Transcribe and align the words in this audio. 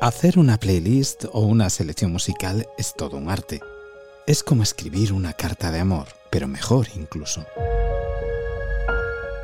Hacer 0.00 0.38
una 0.38 0.56
playlist 0.56 1.26
o 1.30 1.40
una 1.40 1.68
selección 1.68 2.10
musical 2.10 2.66
es 2.78 2.94
todo 2.94 3.18
un 3.18 3.28
arte. 3.28 3.60
Es 4.26 4.42
como 4.42 4.62
escribir 4.62 5.12
una 5.12 5.34
carta 5.34 5.70
de 5.70 5.78
amor, 5.78 6.06
pero 6.30 6.48
mejor 6.48 6.86
incluso. 6.96 7.44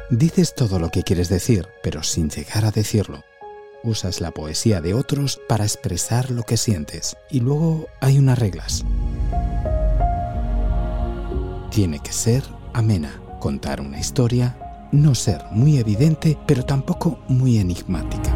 Dices 0.08 0.54
todo 0.54 0.78
lo 0.78 0.88
que 0.88 1.02
quieres 1.02 1.28
decir, 1.28 1.68
pero 1.82 2.02
sin 2.02 2.30
llegar 2.30 2.64
a 2.64 2.70
decirlo. 2.70 3.22
Usas 3.82 4.22
la 4.22 4.30
poesía 4.30 4.80
de 4.80 4.94
otros 4.94 5.38
para 5.46 5.64
expresar 5.64 6.30
lo 6.30 6.42
que 6.44 6.56
sientes 6.56 7.18
y 7.30 7.40
luego 7.40 7.88
hay 8.00 8.18
unas 8.18 8.38
reglas. 8.38 8.82
Tiene 11.70 11.98
que 11.98 12.12
ser 12.12 12.42
amena, 12.72 13.20
contar 13.40 13.82
una 13.82 14.00
historia, 14.00 14.56
no 14.90 15.14
ser 15.14 15.44
muy 15.50 15.76
evidente, 15.76 16.38
pero 16.46 16.64
tampoco 16.64 17.18
muy 17.28 17.58
enigmática. 17.58 18.35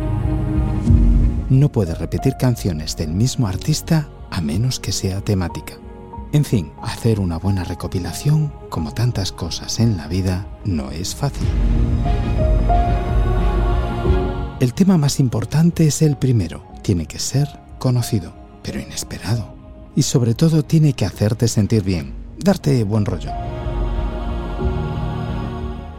No 1.51 1.73
puedes 1.73 1.99
repetir 1.99 2.37
canciones 2.39 2.97
del 2.97 3.13
mismo 3.13 3.49
artista 3.49 4.09
a 4.31 4.41
menos 4.41 4.79
que 4.79 4.93
sea 4.93 5.21
temática. 5.21 5.75
En 6.33 6.45
fin, 6.45 6.71
hacer 6.81 7.19
una 7.19 7.39
buena 7.39 7.65
recopilación, 7.65 8.53
como 8.69 8.95
tantas 8.95 9.33
cosas 9.33 9.81
en 9.81 9.97
la 9.97 10.07
vida, 10.07 10.47
no 10.65 10.93
es 10.93 11.17
fácil. 11.17 11.49
El 14.61 14.73
tema 14.75 14.97
más 14.97 15.19
importante 15.19 15.89
es 15.89 16.03
el 16.03 16.17
primero. 16.17 16.65
Tiene 16.83 17.07
que 17.07 17.19
ser 17.19 17.49
conocido, 17.81 18.33
pero 18.63 18.79
inesperado. 18.79 19.53
Y 19.97 20.03
sobre 20.03 20.35
todo 20.35 20.63
tiene 20.63 20.93
que 20.93 21.05
hacerte 21.05 21.49
sentir 21.49 21.83
bien, 21.83 22.15
darte 22.39 22.85
buen 22.85 23.05
rollo. 23.05 23.33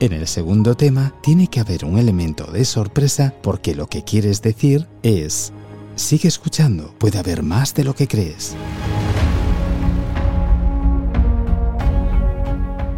En 0.01 0.13
el 0.13 0.25
segundo 0.25 0.75
tema 0.75 1.13
tiene 1.21 1.47
que 1.47 1.59
haber 1.59 1.85
un 1.85 1.99
elemento 1.99 2.51
de 2.51 2.65
sorpresa 2.65 3.35
porque 3.43 3.75
lo 3.75 3.85
que 3.85 4.03
quieres 4.03 4.41
decir 4.41 4.87
es, 5.03 5.53
sigue 5.95 6.27
escuchando, 6.27 6.95
puede 6.97 7.19
haber 7.19 7.43
más 7.43 7.75
de 7.75 7.83
lo 7.83 7.93
que 7.93 8.07
crees. 8.07 8.55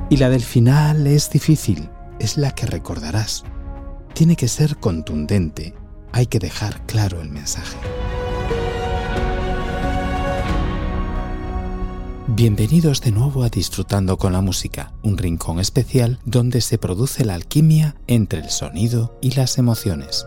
Y 0.09 0.15
la 0.15 0.29
del 0.29 0.43
final 0.43 1.05
es 1.05 1.29
difícil, 1.29 1.89
es 2.19 2.37
la 2.37 2.51
que 2.51 2.67
recordarás. 2.67 3.43
Tiene 4.13 4.37
que 4.37 4.47
ser 4.47 4.77
contundente, 4.77 5.73
hay 6.13 6.27
que 6.27 6.39
dejar 6.39 6.85
claro 6.85 7.19
el 7.19 7.29
mensaje. 7.29 7.75
Bienvenidos 12.35 12.99
de 13.01 13.11
nuevo 13.11 13.43
a 13.43 13.49
Disfrutando 13.49 14.17
con 14.17 14.33
la 14.33 14.41
Música, 14.41 14.91
un 15.03 15.19
rincón 15.19 15.59
especial 15.59 16.17
donde 16.25 16.61
se 16.61 16.79
produce 16.79 17.23
la 17.25 17.35
alquimia 17.35 17.95
entre 18.07 18.39
el 18.39 18.49
sonido 18.49 19.15
y 19.21 19.35
las 19.35 19.59
emociones. 19.59 20.25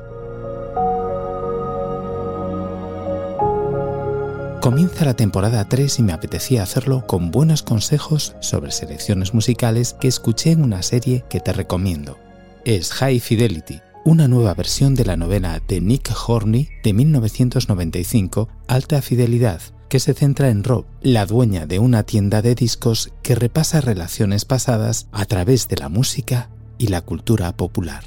Comienza 4.61 5.05
la 5.05 5.15
temporada 5.15 5.69
3 5.69 5.99
y 5.99 6.03
me 6.05 6.13
apetecía 6.13 6.63
hacerlo 6.63 7.09
con 7.09 7.33
buenos 7.33 7.65
consejos 7.65 8.37
sobre 8.39 8.71
selecciones 8.71 9.35
musicales 9.35 9.97
que 10.01 10.07
escuché 10.07 10.53
en 10.53 10.63
una 10.63 10.83
serie 10.83 11.25
que 11.29 11.41
te 11.41 11.53
recomiendo. 11.53 12.19
Es 12.65 12.93
High 12.93 13.19
Fidelity, 13.19 13.81
una 14.05 14.29
nueva 14.29 14.55
versión 14.55 14.95
de 14.95 15.07
la 15.07 15.17
novela 15.17 15.61
de 15.67 15.81
Nick 15.81 16.13
Horney 16.29 16.69
de 16.85 16.93
1995, 16.93 18.49
Alta 18.69 19.03
Fidelidad, 19.03 19.61
que 19.89 20.01
se 20.01 20.15
centra 20.15 20.51
en 20.51 20.65
Rob, 20.65 20.85
la 21.01 21.27
dueña 21.27 21.67
de 21.67 21.79
una 21.79 22.03
tienda 22.03 22.43
de 22.43 22.55
discos 22.55 23.13
que 23.23 23.35
repasa 23.35 23.81
relaciones 23.81 24.45
pasadas 24.45 25.09
a 25.13 25.25
través 25.25 25.69
de 25.69 25.77
la 25.77 25.89
música 25.89 26.51
y 26.79 26.89
la 26.89 27.01
cultura 27.01 27.57
popular. 27.57 28.05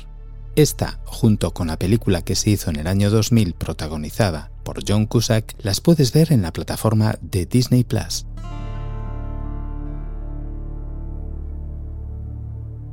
Esta, 0.55 0.99
junto 1.05 1.53
con 1.53 1.67
la 1.67 1.79
película 1.79 2.21
que 2.21 2.35
se 2.35 2.49
hizo 2.49 2.69
en 2.69 2.77
el 2.77 2.87
año 2.87 3.09
2000 3.09 3.53
protagonizada 3.53 4.51
por 4.63 4.83
John 4.87 5.05
Cusack, 5.05 5.55
las 5.63 5.79
puedes 5.79 6.11
ver 6.11 6.33
en 6.33 6.41
la 6.41 6.51
plataforma 6.51 7.17
de 7.21 7.45
Disney 7.45 7.83
Plus. 7.83 8.25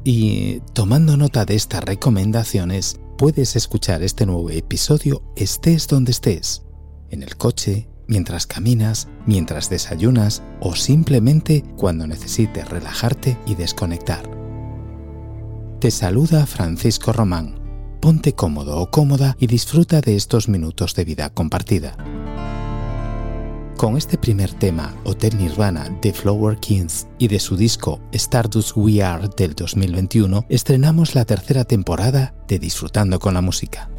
Y 0.04 0.60
tomando 0.72 1.16
nota 1.16 1.44
de 1.44 1.56
estas 1.56 1.82
recomendaciones, 1.82 3.00
puedes 3.18 3.56
escuchar 3.56 4.04
este 4.04 4.26
nuevo 4.26 4.50
episodio 4.50 5.22
estés 5.34 5.88
donde 5.88 6.12
estés, 6.12 6.62
en 7.10 7.24
el 7.24 7.36
coche, 7.36 7.88
mientras 8.06 8.46
caminas, 8.46 9.08
mientras 9.26 9.70
desayunas 9.70 10.42
o 10.60 10.74
simplemente 10.74 11.64
cuando 11.76 12.06
necesites 12.06 12.68
relajarte 12.68 13.38
y 13.46 13.54
desconectar. 13.54 14.30
Te 15.80 15.90
saluda 15.90 16.46
Francisco 16.46 17.12
Román. 17.12 17.60
Ponte 18.00 18.34
cómodo 18.34 18.78
o 18.78 18.90
cómoda 18.90 19.36
y 19.38 19.46
disfruta 19.46 20.00
de 20.00 20.16
estos 20.16 20.48
minutos 20.48 20.94
de 20.94 21.04
vida 21.04 21.30
compartida. 21.30 21.96
Con 23.76 23.98
este 23.98 24.16
primer 24.16 24.54
tema, 24.54 24.94
Hotel 25.04 25.36
Nirvana 25.36 25.90
de 26.00 26.14
Flower 26.14 26.56
Kings 26.58 27.06
y 27.18 27.28
de 27.28 27.38
su 27.38 27.58
disco 27.58 28.00
Stardust 28.10 28.72
We 28.74 29.02
Are 29.02 29.28
del 29.36 29.54
2021, 29.54 30.46
estrenamos 30.48 31.14
la 31.14 31.26
tercera 31.26 31.64
temporada 31.64 32.34
de 32.48 32.58
Disfrutando 32.58 33.18
con 33.18 33.34
la 33.34 33.42
Música. 33.42 33.90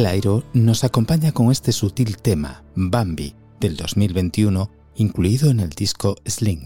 Clairo 0.00 0.44
nos 0.54 0.82
acompaña 0.82 1.30
con 1.32 1.52
este 1.52 1.72
sutil 1.72 2.16
tema, 2.16 2.64
Bambi, 2.74 3.34
del 3.60 3.76
2021, 3.76 4.70
incluido 4.94 5.50
en 5.50 5.60
el 5.60 5.68
disco 5.68 6.16
Sling. 6.24 6.64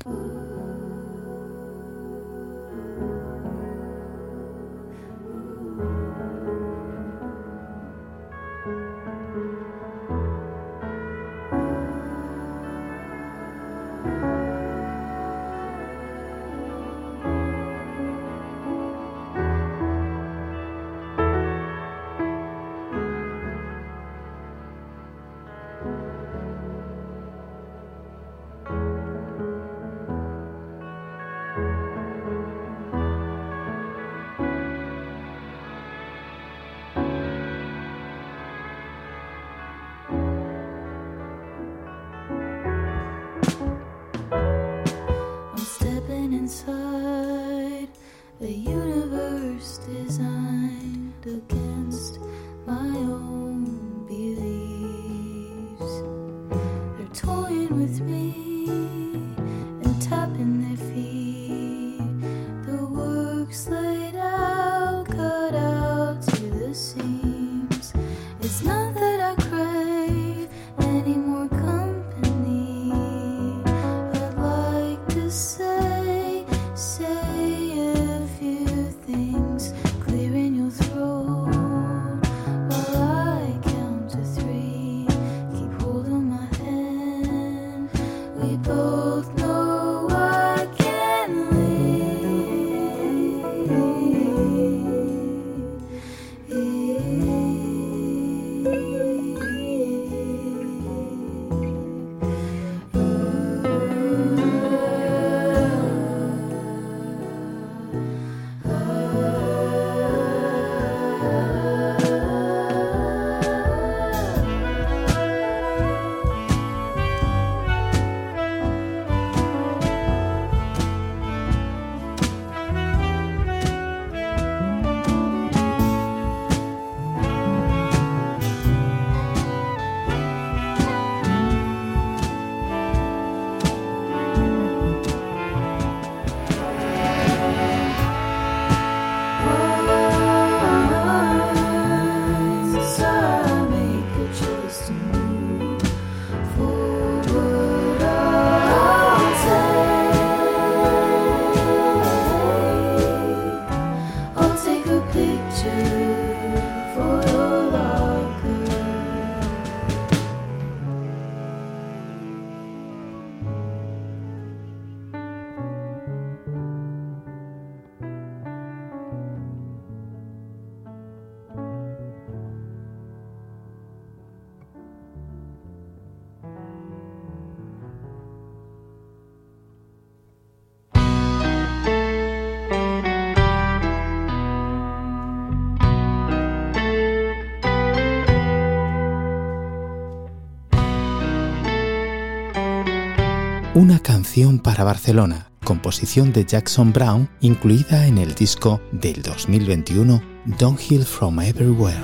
Canción 194.24 194.58
para 194.58 194.84
Barcelona, 194.84 195.50
composición 195.64 196.32
de 196.32 196.46
Jackson 196.46 196.94
Brown, 196.94 197.28
incluida 197.42 198.06
en 198.06 198.16
el 198.16 198.34
disco 198.34 198.80
del 198.90 199.20
2021 199.20 200.22
Downhill 200.58 201.04
from 201.04 201.40
Everywhere. 201.40 201.98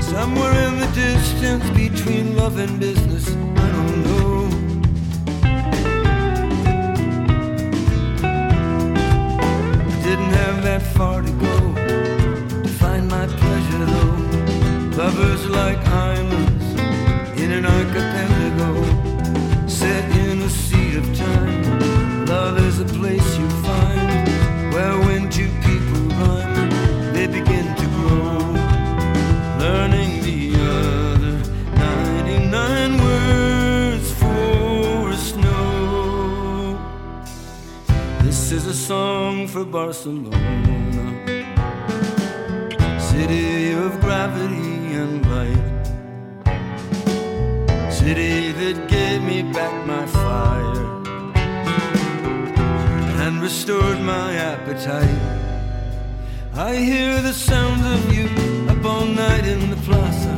Somewhere 0.00 0.66
in 0.66 0.80
the 0.80 0.88
distance 0.94 1.68
between 1.74 2.34
love 2.34 2.58
and 2.58 2.80
business, 2.80 3.28
I 3.28 3.70
don't 3.72 4.04
know. 4.04 4.64
didn't 10.02 10.32
have 10.32 10.62
that 10.62 10.82
far 10.96 11.20
to 11.20 11.30
go 11.32 11.53
my 13.26 13.36
pleasure, 13.36 13.84
though. 13.86 15.02
Lovers 15.02 15.48
like 15.48 15.78
islands 15.86 16.66
in 17.40 17.52
an 17.52 17.64
archipelago, 17.64 18.70
set 19.66 20.04
in 20.16 20.42
a 20.42 20.48
sea 20.48 20.96
of 20.96 21.16
time. 21.16 22.26
Love 22.26 22.58
is 22.58 22.80
a 22.80 22.84
place 22.84 23.38
you 23.38 23.48
find 23.66 24.28
where 24.74 24.98
when 25.06 25.30
two 25.30 25.48
people 25.66 26.02
rhyme, 26.18 26.70
they 27.14 27.26
begin 27.26 27.66
to 27.76 27.86
grow, 27.96 28.38
learning 29.58 30.22
the 30.22 30.54
other 30.76 31.34
99 31.76 32.98
words 32.98 34.12
for 34.20 35.12
snow. 35.16 36.78
This 38.22 38.52
is 38.52 38.66
a 38.66 38.74
song 38.74 39.48
for 39.48 39.64
Barcelona, 39.64 40.36
city 48.14 48.52
that 48.52 48.88
gave 48.88 49.22
me 49.22 49.42
back 49.42 49.74
my 49.86 50.06
fire 50.06 50.84
and 53.22 53.42
restored 53.42 54.00
my 54.00 54.32
appetite. 54.34 55.20
I 56.54 56.76
hear 56.76 57.20
the 57.22 57.32
sounds 57.32 57.84
of 57.94 58.02
you 58.14 58.28
up 58.72 58.84
all 58.84 59.06
night 59.06 59.44
in 59.46 59.70
the 59.70 59.80
plaza. 59.86 60.32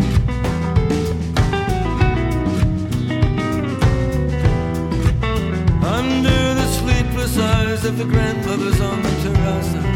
Under 5.98 6.40
the 6.60 6.68
sleepless 6.78 7.36
eyes 7.38 7.84
of 7.84 7.98
the 7.98 8.04
grandmothers 8.04 8.80
on 8.80 9.02
the 9.02 9.14
terraza. 9.22 9.95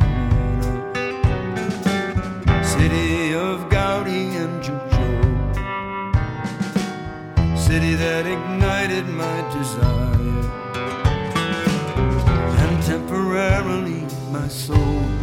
city 7.71 7.95
that 7.95 8.25
ignited 8.25 9.07
my 9.07 9.37
desire 9.57 10.41
and 12.63 12.83
temporarily 12.83 14.03
my 14.29 14.45
soul. 14.49 15.20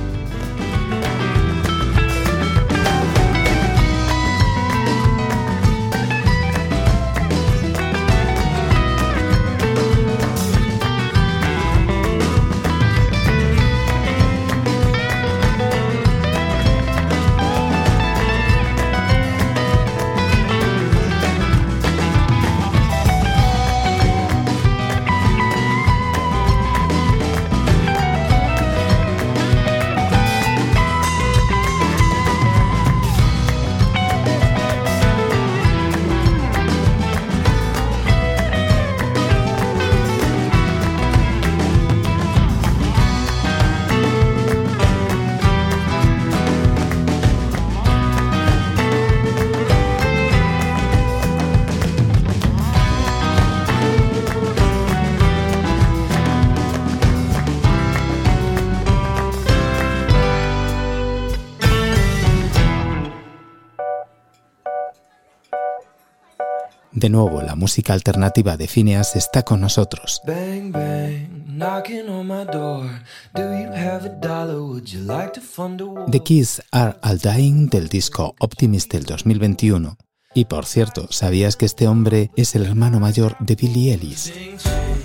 De 67.09 67.13
nuevo, 67.13 67.41
la 67.41 67.55
música 67.55 67.95
alternativa 67.95 68.59
de 68.59 68.69
Phineas 68.69 69.17
está 69.17 69.43
con 69.43 69.63
nosotros. 69.63 70.21
Bang, 70.27 70.71
bang, 70.71 71.47
knocking 71.47 72.07
on 72.07 72.27
my 72.27 72.45
door. 72.45 72.87
Do 73.35 73.45
you 73.45 73.73
have 73.73 74.05
a 74.05 74.11
dollar? 74.21 74.61
Would 74.61 74.89
you 74.89 75.01
like 75.01 75.33
to 75.33 75.41
fund 75.41 75.81
a 75.81 75.87
war? 75.87 76.11
The 76.11 76.21
Kids 76.23 76.61
Are 76.71 76.99
All 77.01 77.17
Dying 77.17 77.71
del 77.71 77.89
disco 77.89 78.35
Optimist 78.41 78.93
del 78.93 79.05
2021. 79.05 79.97
Y 80.35 80.45
por 80.45 80.67
cierto, 80.67 81.09
¿sabías 81.11 81.57
que 81.57 81.65
este 81.65 81.89
hombre 81.89 82.31
es 82.37 82.55
el 82.55 82.67
hermano 82.67 83.01
mayor 83.01 83.39
de 83.41 83.55
Billy 83.55 83.91
Ellis? 83.91 84.19
Sing, 84.19 84.59
sing, 84.59 84.99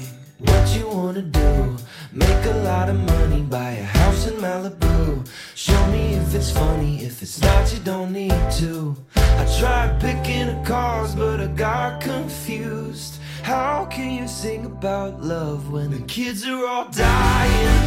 if 6.34 6.40
it's 6.40 6.50
funny, 6.50 6.98
if 7.04 7.22
it's 7.22 7.40
not, 7.42 7.72
you 7.72 7.80
don't 7.82 8.12
need 8.12 8.34
to. 8.54 8.96
I 9.16 9.46
tried 9.60 10.02
picking 10.02 10.50
a 10.50 10.64
cause, 10.66 11.14
but 11.14 11.40
I 11.40 11.46
got 11.46 12.02
confused. 12.02 13.20
How 13.44 13.86
can 13.86 14.10
you 14.10 14.28
sing 14.28 14.66
about 14.66 15.22
love 15.22 15.72
when 15.72 15.92
the 15.92 16.00
kids 16.08 16.44
are 16.48 16.66
all 16.66 16.86
dying? 16.86 17.78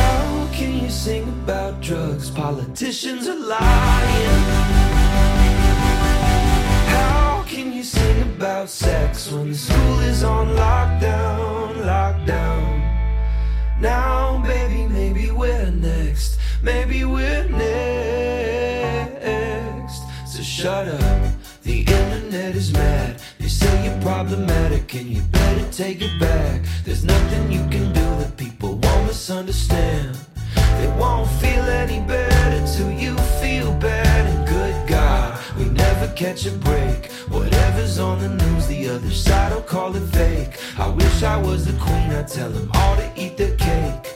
How 0.00 0.48
can 0.54 0.82
you 0.82 0.88
sing 0.88 1.28
about 1.44 1.82
drugs? 1.82 2.30
Politicians 2.30 3.28
are 3.28 3.38
lying. 3.38 4.42
How 6.96 7.44
can 7.46 7.74
you 7.74 7.82
sing 7.82 8.22
about 8.22 8.70
sex 8.70 9.30
when 9.30 9.50
the 9.50 9.54
school 9.54 10.00
is 10.00 10.24
on 10.24 10.48
lockdown, 10.56 11.74
lockdown? 11.84 12.70
Now, 13.80 14.42
baby, 14.46 14.79
we're 15.50 15.70
next. 15.70 16.38
Maybe 16.62 17.04
we're 17.04 17.48
next. 17.48 17.70
So 20.26 20.42
shut 20.42 20.88
up. 20.88 21.32
The 21.62 21.80
internet 21.80 22.54
is 22.54 22.72
mad. 22.72 23.20
They 23.38 23.48
say 23.48 23.84
you're 23.84 24.00
problematic 24.00 24.94
and 24.94 25.08
you 25.08 25.22
better 25.22 25.66
take 25.72 26.00
it 26.02 26.20
back. 26.20 26.62
There's 26.84 27.04
nothing 27.04 27.50
you 27.50 27.62
can 27.68 27.92
do 27.92 28.06
that 28.20 28.36
people 28.36 28.76
won't 28.76 29.06
misunderstand. 29.06 30.16
They 30.78 30.88
won't 30.98 31.28
feel 31.42 31.64
any 31.82 32.00
better 32.00 32.60
till 32.74 32.92
you 32.92 33.16
feel 33.42 33.72
bad. 33.74 34.26
And 34.32 34.48
good 34.48 34.88
God, 34.88 35.38
we 35.58 35.64
never 35.64 36.08
catch 36.14 36.46
a 36.46 36.52
break. 36.52 37.10
Whatever's 37.28 37.98
on 37.98 38.18
the 38.20 38.28
news, 38.44 38.66
the 38.66 38.88
other 38.88 39.10
side 39.10 39.52
will 39.52 39.62
call 39.62 39.94
it 39.96 40.06
fake. 40.18 40.58
I 40.78 40.88
wish 40.88 41.22
I 41.22 41.36
was 41.36 41.66
the 41.66 41.72
queen, 41.84 42.10
I'd 42.12 42.28
tell 42.28 42.50
them 42.50 42.70
all 42.74 42.96
to 42.96 43.12
eat 43.16 43.36
their 43.36 43.56
cake. 43.56 44.09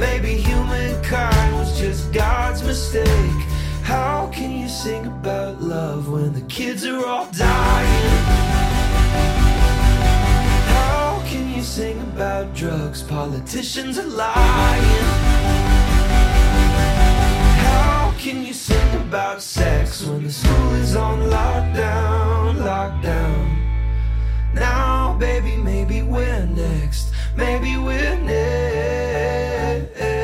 Maybe 0.00 0.34
humankind 0.34 1.54
was 1.56 1.78
just 1.78 2.12
God's 2.12 2.62
mistake. 2.62 3.40
How 3.82 4.30
can 4.32 4.50
you 4.50 4.68
sing 4.68 5.06
about 5.06 5.60
love 5.60 6.08
when 6.08 6.32
the 6.32 6.42
kids 6.42 6.86
are 6.86 7.04
all 7.04 7.26
dying? 7.30 8.16
How 10.74 11.22
can 11.26 11.54
you 11.54 11.62
sing 11.62 12.00
about 12.14 12.54
drugs, 12.54 13.02
politicians 13.02 13.98
are 13.98 14.06
lying. 14.06 15.06
How 17.66 18.14
can 18.18 18.44
you 18.44 18.52
sing 18.52 18.94
about 18.96 19.42
sex 19.42 20.02
when 20.04 20.24
the 20.24 20.32
school 20.32 20.74
is 20.74 20.96
on 20.96 21.20
lockdown, 21.30 22.56
lockdown? 22.56 23.59
Now, 24.54 25.16
baby, 25.18 25.56
maybe 25.56 26.02
we're 26.02 26.46
next. 26.46 27.12
Maybe 27.36 27.76
we're 27.76 28.16
next. 28.16 30.19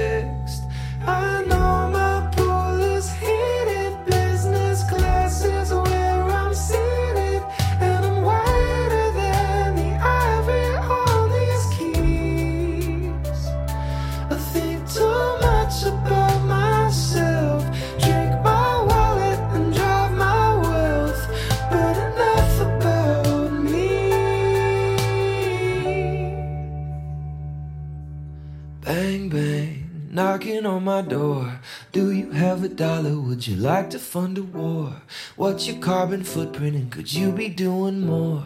Knocking 30.66 30.76
on 30.76 30.85
my 30.85 31.02
door. 31.02 31.61
Do 31.92 32.11
you 32.11 32.32
have 32.32 32.64
a 32.64 32.68
dollar? 32.68 33.18
Would 33.18 33.46
you 33.46 33.56
like 33.56 33.90
to 33.90 33.99
fund 33.99 34.38
a 34.38 34.42
war? 34.42 35.02
What's 35.37 35.66
your 35.66 35.78
carbon 35.78 36.25
footprint 36.25 36.76
and 36.76 36.90
could 36.90 37.12
you 37.12 37.32
be 37.32 37.49
doing 37.49 38.00
more? 38.00 38.44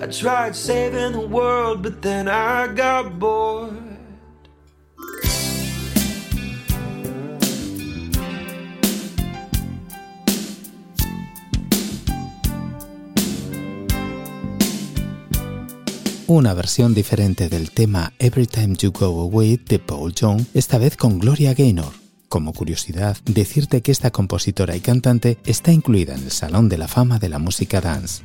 I 0.00 0.06
tried 0.06 0.54
saving 0.56 1.12
the 1.12 1.26
world, 1.26 1.82
but 1.82 2.02
then 2.02 2.28
I 2.28 2.68
got 2.68 3.18
bored. 3.18 3.93
Una 16.26 16.54
versión 16.54 16.94
diferente 16.94 17.50
del 17.50 17.70
tema 17.70 18.14
Every 18.18 18.46
Time 18.46 18.76
You 18.76 18.92
Go 18.92 19.20
Away 19.20 19.58
de 19.58 19.78
Paul 19.78 20.14
Young, 20.14 20.46
esta 20.54 20.78
vez 20.78 20.96
con 20.96 21.18
Gloria 21.18 21.52
Gaynor. 21.52 21.92
Como 22.30 22.54
curiosidad, 22.54 23.18
decirte 23.26 23.82
que 23.82 23.92
esta 23.92 24.10
compositora 24.10 24.74
y 24.74 24.80
cantante 24.80 25.36
está 25.44 25.70
incluida 25.70 26.14
en 26.14 26.22
el 26.22 26.30
Salón 26.30 26.70
de 26.70 26.78
la 26.78 26.88
Fama 26.88 27.18
de 27.18 27.28
la 27.28 27.38
Música 27.38 27.82
Dance. 27.82 28.22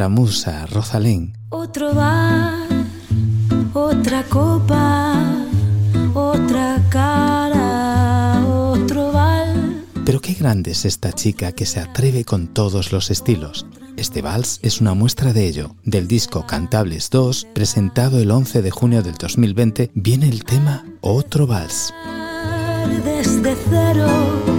Nuestra 0.00 0.08
musa 0.08 0.66
Rosalén. 0.66 1.34
Otro 1.50 1.94
bar, 1.94 2.66
otra 3.74 4.22
copa, 4.22 5.14
otra 6.14 6.82
cara, 6.88 8.42
otro 8.46 9.12
bal. 9.12 9.84
Pero 10.06 10.20
qué 10.20 10.32
grande 10.32 10.70
es 10.70 10.86
esta 10.86 11.12
chica 11.12 11.52
que 11.52 11.66
se 11.66 11.80
atreve 11.80 12.24
con 12.24 12.48
todos 12.48 12.92
los 12.92 13.10
estilos. 13.10 13.66
Este 13.98 14.22
vals 14.22 14.60
es 14.62 14.80
una 14.80 14.94
muestra 14.94 15.34
de 15.34 15.46
ello. 15.46 15.74
Del 15.84 16.08
disco 16.08 16.46
Cantables 16.46 17.10
2, 17.10 17.48
presentado 17.52 18.20
el 18.20 18.30
11 18.30 18.62
de 18.62 18.70
junio 18.70 19.02
del 19.02 19.16
2020, 19.16 19.90
viene 19.92 20.30
el 20.30 20.44
tema 20.44 20.86
Otro 21.02 21.46
Vals. 21.46 21.92
Desde 23.04 23.54
cero 23.68 24.49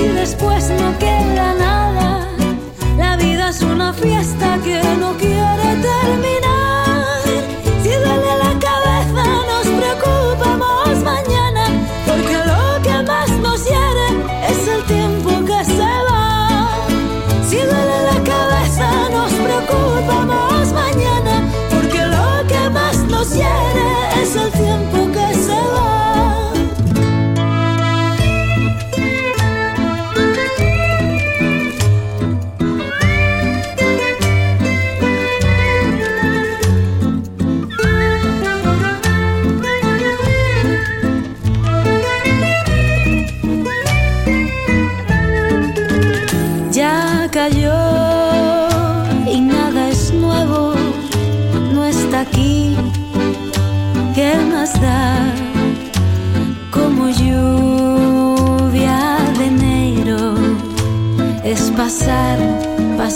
y 0.00 0.08
después 0.08 0.49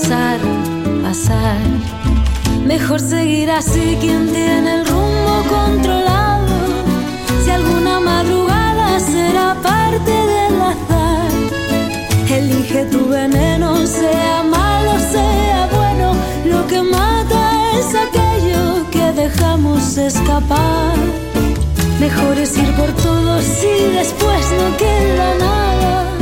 pasar, 0.04 0.38
pasar. 1.02 1.56
Mejor 2.66 3.00
seguir 3.00 3.50
así 3.50 3.96
quien 4.00 4.30
tiene 4.32 4.80
el 4.80 4.86
rumbo 4.86 5.42
controlado. 5.48 6.56
Si 7.42 7.50
alguna 7.50 8.00
madrugada 8.00 9.00
será 9.00 9.56
parte 9.62 10.10
del 10.10 10.60
azar. 10.60 11.30
Elige 12.28 12.84
tu 12.86 13.08
veneno, 13.08 13.86
sea 13.86 14.42
malo, 14.42 14.92
sea 15.12 15.68
bueno. 15.72 16.14
Lo 16.44 16.66
que 16.66 16.82
mata 16.82 17.78
es 17.78 17.94
aquello 17.94 18.90
que 18.90 19.12
dejamos 19.12 19.96
escapar. 19.96 20.96
Mejor 22.00 22.36
es 22.38 22.58
ir 22.58 22.70
por 22.74 22.92
todos 22.92 23.44
y 23.62 23.96
después 23.96 24.44
no 24.58 24.76
queda 24.76 25.34
nada. 25.38 26.13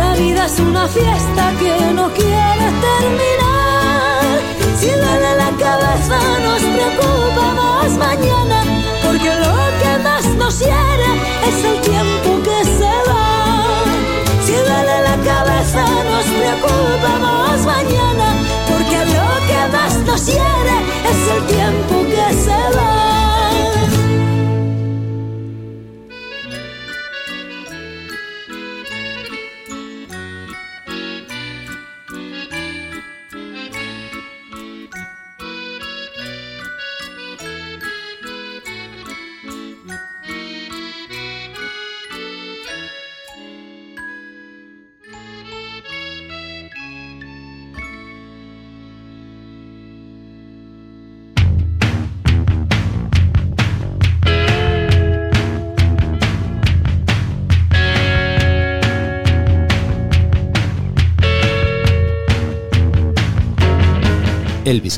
La 0.00 0.14
vida 0.14 0.46
es 0.46 0.58
una 0.58 0.88
fiesta 0.88 1.52
que 1.60 1.74
no 1.92 2.06
quiere 2.12 2.66
terminar. 2.88 4.40
Si 4.80 4.88
duele 4.88 5.32
la 5.42 5.50
cabeza, 5.64 6.18
nos 6.46 6.62
preocupamos 6.74 7.88
mañana. 8.06 8.58
Porque 9.04 9.30
lo 9.44 9.56
que 9.80 9.92
más 10.06 10.24
nos 10.40 10.58
hiere 10.58 11.10
es 11.48 11.58
el 11.70 11.80
tiempo 11.90 12.28
que 12.46 12.58
se 12.78 12.94
va. 13.08 13.28
Si 14.46 14.52
duele 14.68 14.96
la 15.08 15.16
cabeza, 15.32 15.82
nos 16.10 16.26
preocupamos 16.38 17.56
mañana. 17.74 18.28
Porque 18.70 18.98
lo 19.16 19.28
que 19.48 19.60
más 19.76 19.94
nos 20.08 20.26
hiere 20.26 20.76
es 21.10 21.20
el 21.34 21.42
tiempo 21.56 21.99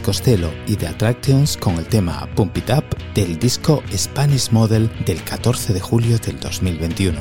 Costello 0.03 0.53
y 0.67 0.77
The 0.77 0.88
Attractions 0.88 1.57
con 1.57 1.77
el 1.77 1.87
tema 1.87 2.29
Pump 2.35 2.57
It 2.59 2.71
Up 2.71 2.85
del 3.15 3.38
disco 3.38 3.83
Spanish 3.97 4.51
Model 4.51 4.91
del 5.07 5.23
14 5.23 5.73
de 5.73 5.81
julio 5.81 6.19
del 6.19 6.38
2021. 6.41 7.19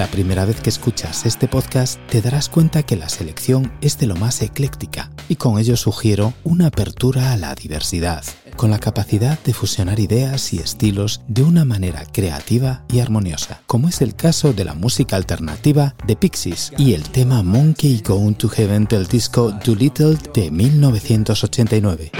la 0.00 0.06
primera 0.06 0.46
vez 0.46 0.62
que 0.62 0.70
escuchas 0.70 1.26
este 1.26 1.46
podcast 1.46 2.00
te 2.08 2.22
darás 2.22 2.48
cuenta 2.48 2.82
que 2.82 2.96
la 2.96 3.10
selección 3.10 3.70
es 3.82 3.98
de 3.98 4.06
lo 4.06 4.16
más 4.16 4.40
ecléctica 4.40 5.10
y 5.28 5.36
con 5.36 5.58
ello 5.58 5.76
sugiero 5.76 6.32
una 6.42 6.68
apertura 6.68 7.32
a 7.32 7.36
la 7.36 7.54
diversidad, 7.54 8.24
con 8.56 8.70
la 8.70 8.78
capacidad 8.78 9.38
de 9.40 9.52
fusionar 9.52 10.00
ideas 10.00 10.54
y 10.54 10.58
estilos 10.58 11.20
de 11.28 11.42
una 11.42 11.66
manera 11.66 12.06
creativa 12.10 12.82
y 12.90 13.00
armoniosa, 13.00 13.60
como 13.66 13.90
es 13.90 14.00
el 14.00 14.14
caso 14.14 14.54
de 14.54 14.64
la 14.64 14.72
música 14.72 15.16
alternativa 15.16 15.94
de 16.06 16.16
Pixies 16.16 16.72
y 16.78 16.94
el 16.94 17.02
tema 17.02 17.42
Monkey 17.42 18.00
Going 18.00 18.36
to 18.36 18.48
Heaven 18.48 18.86
del 18.86 19.06
disco 19.06 19.52
Doolittle 19.52 20.16
de 20.32 20.50
1989. 20.50 22.10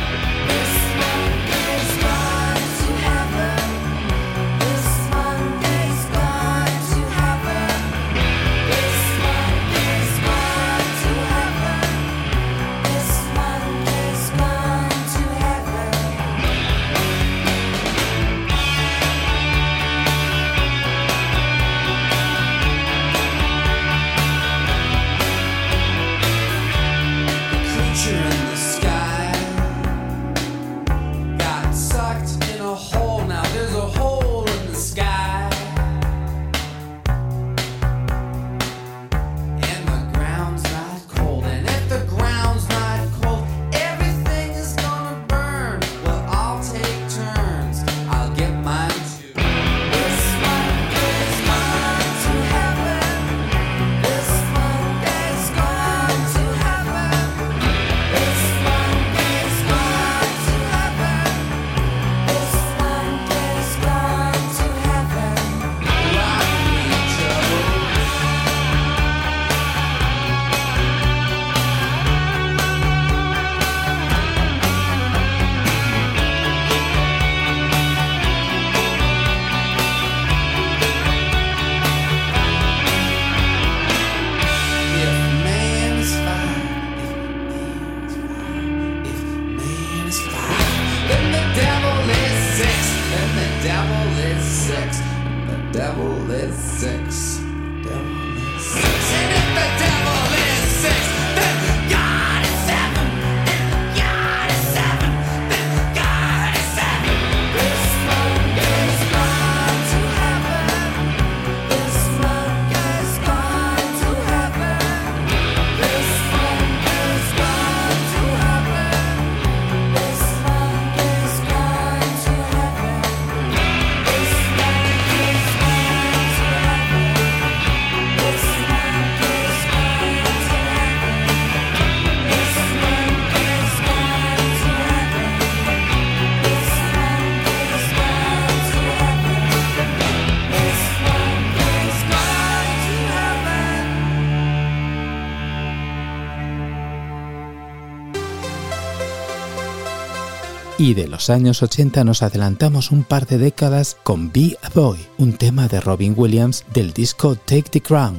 Y 150.81 150.95
de 150.95 151.09
los 151.09 151.29
años 151.29 151.62
80 151.62 152.05
nos 152.05 152.23
adelantamos 152.23 152.90
un 152.90 153.05
par 153.05 153.27
de 153.27 153.37
décadas 153.37 153.99
con 154.03 154.33
Be 154.33 154.57
a 154.62 154.71
Boy, 154.71 154.99
un 155.19 155.35
tema 155.35 155.69
de 155.69 155.79
Robin 155.79 156.14
Williams 156.16 156.64
del 156.73 156.95
disco 156.95 157.37
Take 157.37 157.64
the 157.64 157.83
Crown. 157.83 158.16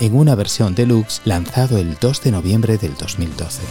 En 0.00 0.16
una 0.16 0.34
versión 0.34 0.74
deluxe 0.74 1.22
lanzado 1.24 1.78
el 1.78 1.96
2 2.00 2.22
de 2.22 2.32
noviembre 2.32 2.78
del 2.78 2.96
2012. 2.96 3.62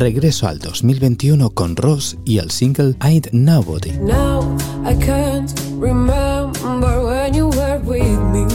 Regreso 0.00 0.48
al 0.48 0.58
2021 0.58 1.50
con 1.50 1.76
Ross 1.76 2.16
y 2.24 2.38
el 2.38 2.50
single 2.50 2.96
Ain't 3.00 3.28
Nobody. 3.32 3.92
Now 3.98 4.56
I 4.82 4.94
can't 4.94 5.52
remember 5.78 7.04
when 7.04 7.34
you 7.34 7.50
were 7.50 7.78
with 7.84 8.18
me. 8.32 8.46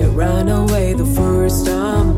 You 0.00 0.10
ran 0.12 0.48
away 0.48 0.94
the 0.94 1.04
first 1.04 1.66
time. 1.66 2.14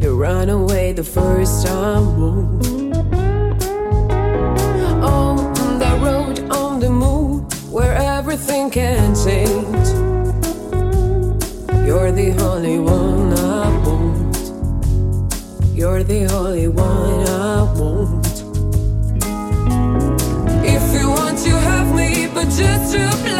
You 0.00 0.18
ran 0.18 0.48
away 0.48 0.94
the 0.94 1.04
first 1.04 1.66
time. 1.66 2.16
On 5.04 5.36
the 5.78 5.98
road, 6.00 6.40
on 6.50 6.80
the 6.80 6.88
moon, 6.88 7.46
where 7.70 7.94
everything 7.94 8.70
can 8.70 9.14
change. 9.14 9.86
You're 11.86 12.10
the 12.10 12.34
only 12.42 12.78
one 12.78 13.05
the 16.06 16.32
only 16.32 16.68
one 16.68 17.26
I 17.26 17.62
want. 17.78 18.26
If 20.64 21.00
you 21.00 21.08
want 21.10 21.38
to 21.38 21.50
have 21.50 21.94
me, 21.96 22.28
but 22.32 22.44
just 22.44 22.92
to 22.94 23.10
play, 23.22 23.35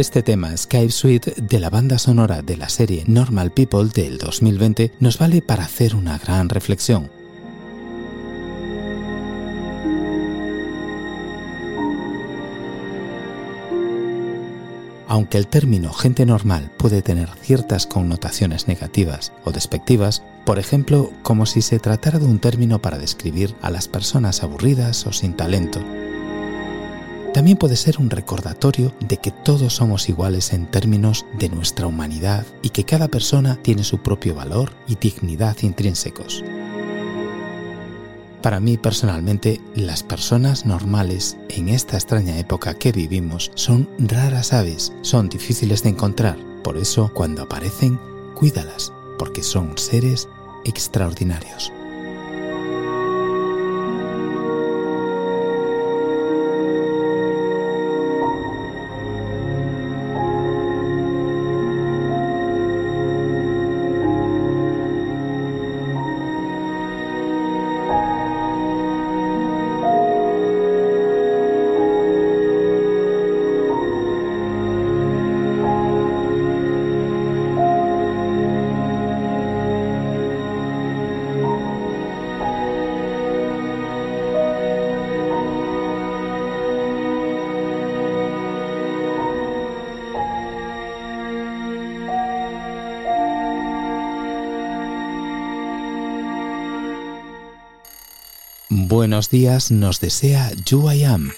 Este 0.00 0.22
tema, 0.22 0.56
Skype 0.56 0.92
Suite, 0.92 1.34
de 1.36 1.60
la 1.60 1.68
banda 1.68 1.98
sonora 1.98 2.40
de 2.40 2.56
la 2.56 2.70
serie 2.70 3.04
Normal 3.06 3.50
People 3.50 3.90
del 3.92 4.16
2020, 4.16 4.92
nos 4.98 5.18
vale 5.18 5.42
para 5.42 5.64
hacer 5.64 5.94
una 5.94 6.16
gran 6.16 6.48
reflexión. 6.48 7.10
Aunque 15.06 15.36
el 15.36 15.46
término 15.48 15.92
gente 15.92 16.24
normal 16.24 16.70
puede 16.78 17.02
tener 17.02 17.28
ciertas 17.42 17.86
connotaciones 17.86 18.68
negativas 18.68 19.34
o 19.44 19.52
despectivas, 19.52 20.22
por 20.46 20.58
ejemplo, 20.58 21.12
como 21.22 21.44
si 21.44 21.60
se 21.60 21.78
tratara 21.78 22.18
de 22.18 22.24
un 22.24 22.38
término 22.38 22.80
para 22.80 22.96
describir 22.96 23.54
a 23.60 23.68
las 23.68 23.86
personas 23.86 24.42
aburridas 24.42 25.06
o 25.06 25.12
sin 25.12 25.34
talento, 25.34 25.84
también 27.32 27.56
puede 27.56 27.76
ser 27.76 27.98
un 27.98 28.10
recordatorio 28.10 28.92
de 29.00 29.18
que 29.18 29.30
todos 29.30 29.74
somos 29.74 30.08
iguales 30.08 30.52
en 30.52 30.66
términos 30.66 31.26
de 31.38 31.48
nuestra 31.48 31.86
humanidad 31.86 32.44
y 32.62 32.70
que 32.70 32.84
cada 32.84 33.08
persona 33.08 33.56
tiene 33.62 33.84
su 33.84 33.98
propio 33.98 34.34
valor 34.34 34.72
y 34.88 34.96
dignidad 34.96 35.56
intrínsecos. 35.62 36.44
Para 38.42 38.58
mí 38.58 38.78
personalmente, 38.78 39.60
las 39.74 40.02
personas 40.02 40.64
normales 40.64 41.36
en 41.50 41.68
esta 41.68 41.96
extraña 41.96 42.38
época 42.38 42.74
que 42.74 42.90
vivimos 42.90 43.52
son 43.54 43.88
raras 43.98 44.52
aves, 44.52 44.92
son 45.02 45.28
difíciles 45.28 45.82
de 45.82 45.90
encontrar, 45.90 46.38
por 46.64 46.78
eso 46.78 47.10
cuando 47.12 47.42
aparecen, 47.42 48.00
cuídalas, 48.34 48.92
porque 49.18 49.42
son 49.42 49.76
seres 49.76 50.26
extraordinarios. 50.64 51.70
buenos 99.10 99.28
días 99.28 99.72
nos 99.72 99.98
desea 99.98 100.52
You 100.64 100.88
I 100.88 101.02
Am. 101.02 101.32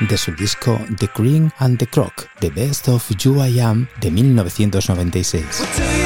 de 0.00 0.18
su 0.18 0.32
disco 0.32 0.78
The 0.98 1.08
Green 1.16 1.50
and 1.58 1.78
the 1.78 1.86
Croc, 1.86 2.12
The 2.40 2.50
Best 2.50 2.88
of 2.88 3.10
You 3.24 3.42
I 3.42 3.60
Am 3.60 3.88
de 4.02 4.10
1996. 4.10 5.99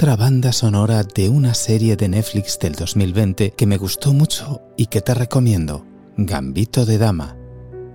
otra 0.00 0.16
banda 0.16 0.50
sonora 0.50 1.02
de 1.02 1.28
una 1.28 1.52
serie 1.52 1.94
de 1.94 2.08
Netflix 2.08 2.58
del 2.58 2.72
2020 2.72 3.50
que 3.50 3.66
me 3.66 3.76
gustó 3.76 4.14
mucho 4.14 4.62
y 4.74 4.86
que 4.86 5.02
te 5.02 5.12
recomiendo, 5.12 5.84
Gambito 6.16 6.86
de 6.86 6.96
Dama. 6.96 7.36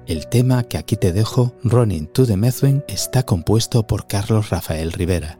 El 0.06 0.28
tema 0.28 0.62
que 0.62 0.78
aquí 0.78 0.98
te 0.98 1.12
dejo, 1.12 1.56
Running 1.64 2.06
to 2.06 2.28
the 2.28 2.38
Methuen, 2.38 2.86
está 2.88 3.24
compuesto 3.24 3.88
por 3.88 4.06
Carlos 4.06 4.52
Rafael 4.52 4.92
Rivera. 4.92 5.40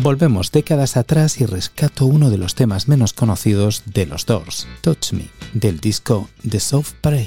Volvemos 0.00 0.52
décadas 0.52 0.96
atrás 0.96 1.40
y 1.40 1.46
rescato 1.46 2.06
uno 2.06 2.30
de 2.30 2.38
los 2.38 2.54
temas 2.54 2.86
menos 2.86 3.12
conocidos 3.12 3.82
de 3.84 4.06
los 4.06 4.26
Doors, 4.26 4.68
Touch 4.80 5.12
Me, 5.12 5.28
del 5.54 5.80
disco 5.80 6.28
The 6.48 6.60
Soft 6.60 6.92
Parade. 7.00 7.26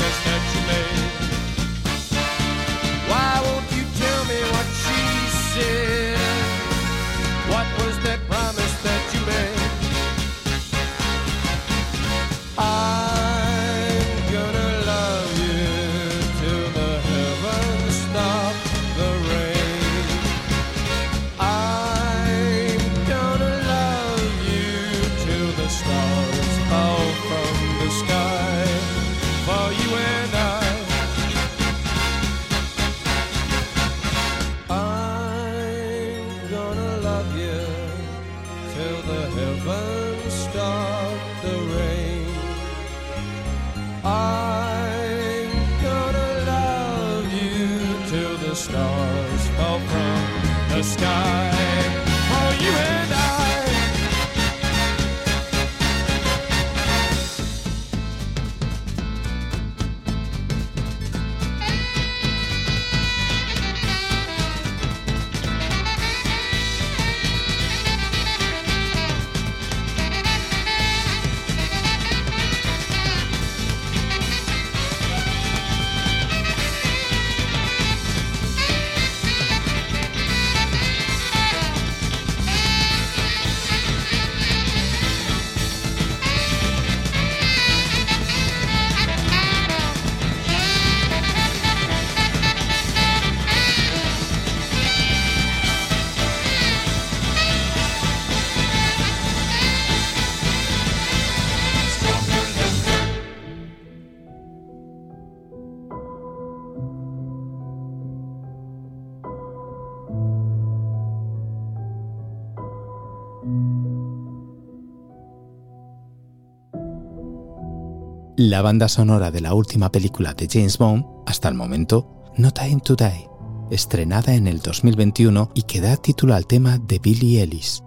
La 118.43 118.63
banda 118.63 118.89
sonora 118.89 119.29
de 119.29 119.39
la 119.39 119.53
última 119.53 119.91
película 119.91 120.33
de 120.33 120.47
James 120.51 120.79
Bond, 120.79 121.05
hasta 121.27 121.47
el 121.47 121.53
momento, 121.53 122.33
No 122.37 122.49
Time 122.49 122.79
to 122.83 122.95
Die, 122.95 123.29
estrenada 123.69 124.33
en 124.33 124.47
el 124.47 124.61
2021 124.61 125.51
y 125.53 125.61
que 125.61 125.79
da 125.79 125.95
título 125.95 126.33
al 126.33 126.47
tema 126.47 126.79
de 126.79 126.97
Billie 126.97 127.43
Ellis. 127.43 127.83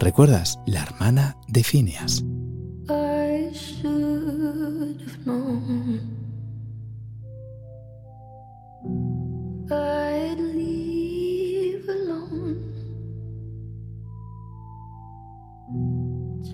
¿Recuerdas? 0.00 0.58
La 0.66 0.82
hermana 0.82 1.36
de 1.46 1.62
Phineas. 1.62 2.24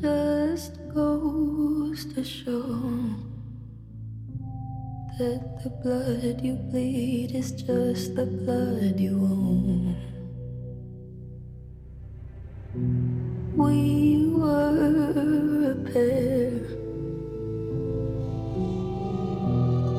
Just 0.02 0.76
show 2.24 3.27
that 5.18 5.64
the 5.64 5.70
blood 5.82 6.40
you 6.44 6.54
bleed 6.70 7.34
is 7.34 7.50
just 7.50 8.14
the 8.14 8.24
blood 8.24 9.00
you 9.00 9.16
own. 9.18 9.96
We 13.56 14.28
were 14.28 15.72
a 15.72 15.74
pair, 15.90 16.52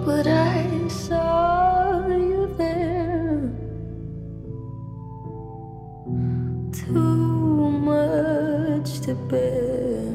but 0.06 0.26
I 0.26 0.88
saw 0.88 2.08
you 2.08 2.56
there. 2.58 3.52
Too 6.72 7.72
much 7.92 9.02
to 9.02 9.16
bear. 9.16 10.14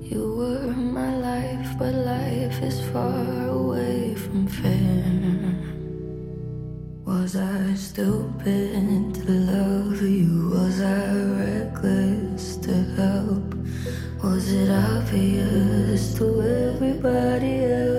You 0.00 0.34
were 0.36 0.72
my 0.72 1.14
life, 1.16 1.78
but 1.78 1.94
life 1.94 2.60
is 2.62 2.80
far 2.90 3.48
away 3.48 3.67
Was 7.28 7.36
I 7.36 7.74
stupid 7.74 9.14
to 9.16 9.30
love 9.30 10.00
you? 10.00 10.48
Was 10.48 10.80
I 10.80 11.12
reckless 11.12 12.56
to 12.56 12.72
help? 12.96 13.54
Was 14.24 14.50
it 14.50 14.70
obvious 14.70 16.14
to 16.14 16.40
everybody 16.40 17.64
else 17.66 17.97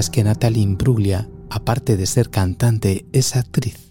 ¿Sabías 0.00 0.10
que 0.10 0.24
Natalie 0.24 0.62
Imbruglia, 0.62 1.28
aparte 1.50 1.98
de 1.98 2.06
ser 2.06 2.30
cantante, 2.30 3.04
es 3.12 3.36
actriz? 3.36 3.90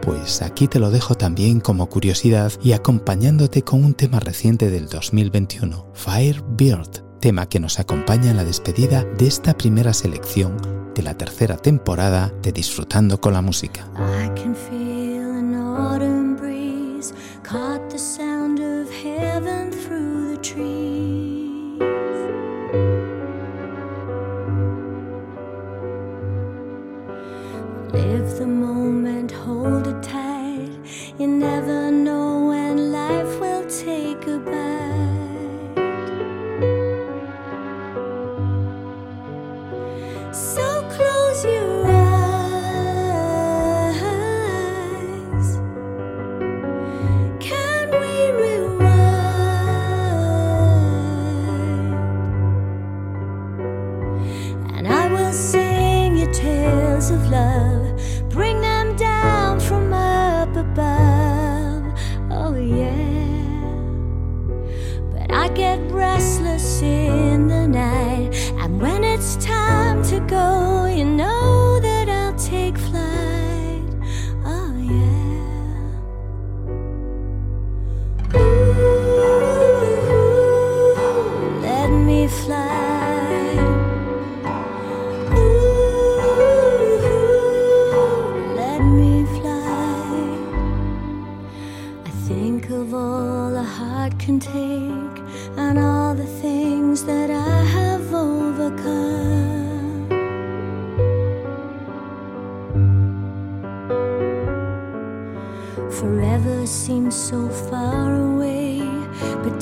Pues 0.00 0.42
aquí 0.42 0.68
te 0.68 0.78
lo 0.78 0.92
dejo 0.92 1.16
también 1.16 1.58
como 1.58 1.88
curiosidad 1.88 2.52
y 2.62 2.70
acompañándote 2.70 3.62
con 3.62 3.84
un 3.84 3.94
tema 3.94 4.20
reciente 4.20 4.70
del 4.70 4.86
2021, 4.86 5.88
Firebird, 5.92 7.18
tema 7.18 7.48
que 7.48 7.58
nos 7.58 7.80
acompaña 7.80 8.30
en 8.30 8.36
la 8.36 8.44
despedida 8.44 9.02
de 9.02 9.26
esta 9.26 9.54
primera 9.54 9.92
selección 9.92 10.56
de 10.94 11.02
la 11.02 11.18
tercera 11.18 11.56
temporada 11.56 12.32
de 12.42 12.52
Disfrutando 12.52 13.20
con 13.20 13.32
la 13.32 13.42
Música. 13.42 13.90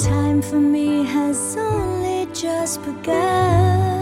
Time 0.02 0.42
for 0.42 0.58
me 0.58 1.04
has 1.04 1.56
only 1.56 2.26
just 2.34 2.82
begun. 2.84 4.01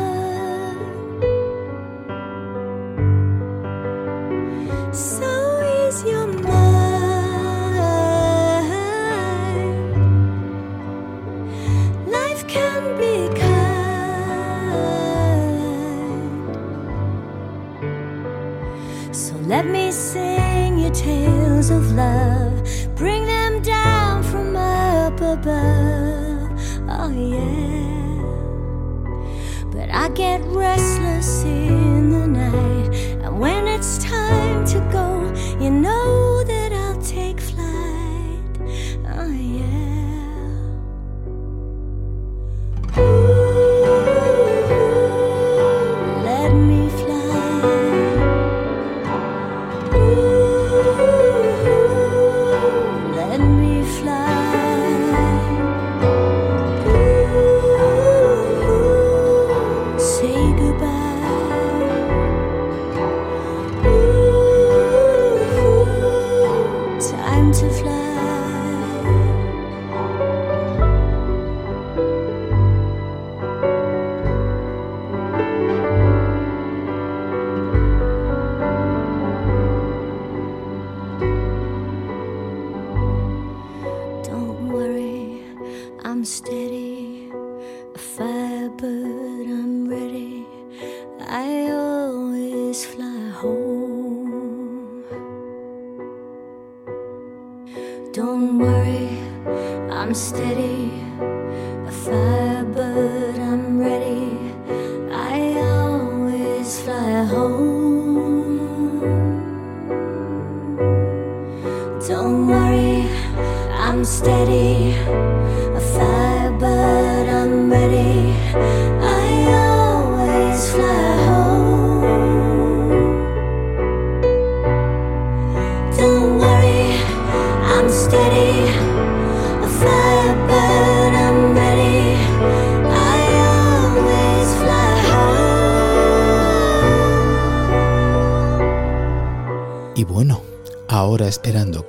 I'm 100.11 100.14
steady. 100.14 100.80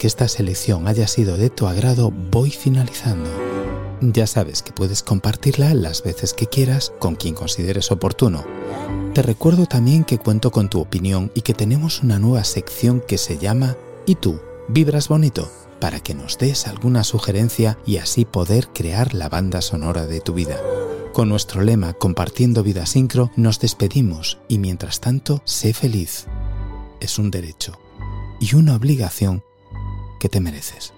Que 0.02 0.08
esta 0.08 0.28
selección 0.28 0.88
haya 0.88 1.08
sido 1.08 1.38
de 1.38 1.52
tu 1.52 1.68
agrado, 1.68 2.10
voy 2.10 2.50
finalizando. 2.50 3.30
Ya 4.02 4.26
sabes 4.26 4.64
que 4.64 4.72
puedes 4.72 5.04
compartirla 5.04 5.76
las 5.76 6.02
veces 6.02 6.34
que 6.34 6.48
quieras 6.48 6.92
con 6.98 7.14
quien 7.14 7.36
consideres 7.36 7.92
oportuno. 7.92 8.44
Te 9.14 9.22
recuerdo 9.22 9.68
también 9.68 10.04
que 10.04 10.18
cuento 10.18 10.50
con 10.50 10.70
tu 10.70 10.82
opinión 10.82 11.32
y 11.36 11.42
que 11.42 11.54
tenemos 11.54 12.02
una 12.02 12.18
nueva 12.18 12.44
sección 12.46 13.00
que 13.08 13.20
se 13.20 13.38
llama 13.38 13.78
¿Y 14.08 14.16
tú? 14.16 14.42
¿Vibras 14.68 15.08
bonito? 15.08 15.52
para 15.80 16.00
que 16.00 16.16
nos 16.16 16.40
des 16.40 16.66
alguna 16.66 17.04
sugerencia 17.04 17.78
y 17.86 17.98
así 17.98 18.26
poder 18.26 18.70
crear 18.70 19.14
la 19.14 19.30
banda 19.30 19.62
sonora 19.62 20.08
de 20.08 20.20
tu 20.20 20.34
vida. 20.34 20.60
Con 21.14 21.30
nuestro 21.30 21.62
lema 21.62 21.94
Compartiendo 21.94 22.64
Vida 22.64 22.88
Sincro 22.88 23.30
nos 23.36 23.60
despedimos 23.60 24.40
y 24.48 24.58
mientras 24.58 25.00
tanto, 25.00 25.44
sé 25.46 25.76
feliz. 25.76 26.26
Es 27.00 27.20
un 27.20 27.30
derecho 27.30 27.80
y 28.40 28.56
una 28.56 28.76
obligación 28.76 29.44
que 30.22 30.30
te 30.30 30.40
mereces. 30.40 30.94